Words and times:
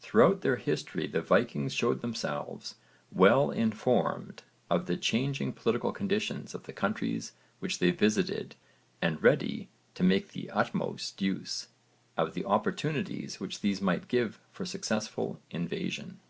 Throughout 0.00 0.42
their 0.42 0.56
history 0.56 1.06
the 1.06 1.22
Vikings 1.22 1.72
showed 1.72 2.02
themselves 2.02 2.74
well 3.10 3.50
informed 3.50 4.42
of 4.68 4.84
the 4.84 4.98
changing 4.98 5.54
political 5.54 5.92
conditions 5.92 6.54
of 6.54 6.64
the 6.64 6.74
countries 6.74 7.32
which 7.58 7.78
they 7.78 7.90
visited 7.90 8.54
and 9.00 9.22
ready 9.22 9.70
to 9.94 10.02
make 10.02 10.32
the 10.32 10.50
utmost 10.50 11.22
use 11.22 11.68
of 12.18 12.34
the 12.34 12.44
opportunities 12.44 13.40
which 13.40 13.60
these 13.62 13.80
might 13.80 14.08
give 14.08 14.38
for 14.52 14.66
successful 14.66 15.40
invasion. 15.50 16.20